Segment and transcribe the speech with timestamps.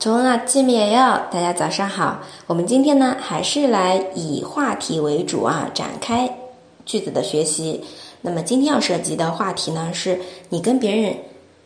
[0.00, 1.22] 从啊，见面哟！
[1.28, 2.20] 大家早上好。
[2.46, 6.38] 我们今天呢，还是来以话题为主啊，展开
[6.86, 7.82] 句子的学习。
[8.20, 11.16] 那么今天要涉及的话题呢，是你跟别人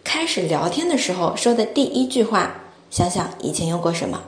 [0.02, 2.54] 开始聊天的时候说的第一句话。
[2.90, 4.22] 想想以前用过什么？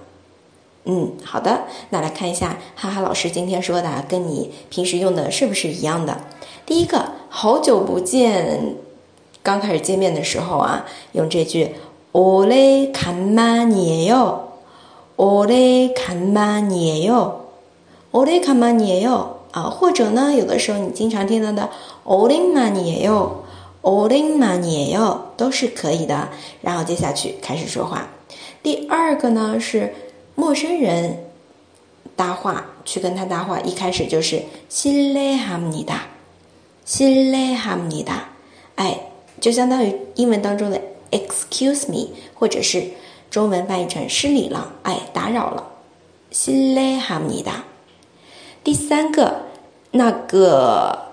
[0.84, 1.62] 嗯，好的。
[1.88, 6.20] 那来看一下，哈哈老师今天说的，跟你平时用的是不是一样的？
[6.66, 8.74] 第一个，好久不见，
[9.42, 11.74] 刚开始见面的时候啊，用这句。
[12.13, 14.53] 오래간만이에 요，
[15.17, 17.45] 오래간만이에 요，
[18.11, 19.39] 오래간만이에 요。
[19.51, 21.69] 啊，或者呢，有的时候你经常听到的
[22.03, 23.43] 오랜만이에 요，
[23.81, 26.29] 오랜만이에 요， 都是可以的。
[26.61, 28.07] 然后接下去开始说话。
[28.61, 29.93] 第二个呢是
[30.35, 31.25] 陌生人
[32.15, 36.09] 搭话，去跟他搭话，一开始就是실례합니 다，
[36.85, 38.29] 실례합니 다。
[38.75, 38.99] 哎，
[39.41, 40.79] 就相当于英文当中的。
[41.13, 42.83] Excuse me，或者是
[43.31, 45.67] 中文翻译成失礼了，哎，打扰了。
[46.31, 47.63] 辛勒哈姆尼达。
[48.63, 49.45] 第三个
[49.91, 51.11] 那个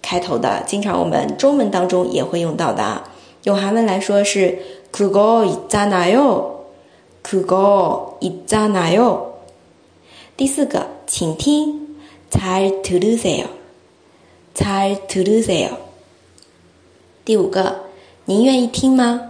[0.00, 3.12] 开头的，经常我们中文当中也会用到的啊。
[3.44, 4.58] 用韩文来说是
[4.90, 6.64] 그거있잖아 요，
[7.22, 9.34] 그거있잖아 요。
[10.36, 11.96] 第四个，请听，
[12.30, 13.46] 잘들으세 요，
[14.54, 15.76] 잘들으세 요。
[17.24, 17.84] 第五个，
[18.24, 19.29] 您愿意听吗？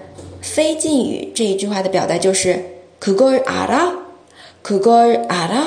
[0.50, 2.64] 非敬语这一句话的表达就是
[3.00, 3.92] 그걸알 아，
[4.62, 5.62] 그걸알 아，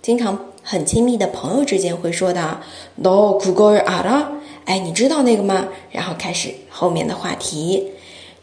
[0.00, 2.60] 经常很亲密的朋友之间会说的。
[3.00, 4.26] 너그걸알 아？
[4.64, 5.68] 哎，你知道那个吗？
[5.90, 7.92] 然后开始后面的话题。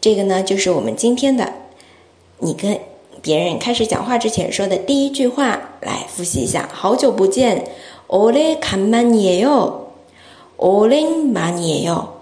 [0.00, 1.52] 这个呢，就是我们今天的，
[2.38, 2.78] 你跟
[3.22, 5.66] 别人开始讲话之前说的第一句话。
[5.80, 7.64] 来复习一下，好久不见，
[8.08, 9.86] 오래간만이 요，
[10.58, 12.20] 오랜만이 요，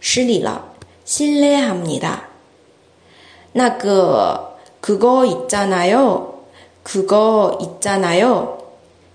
[0.00, 2.20] 失礼了，실례합니 다。
[3.52, 6.44] 那个그거있잖아 요，
[6.82, 8.58] 그거있잖아 요，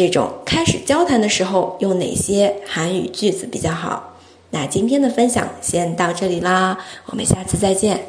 [0.00, 4.14] 这种开始交谈的时候用哪些韩语句子比较好？
[4.48, 8.00] 那今天的分享先到这里啦，我们下次再见。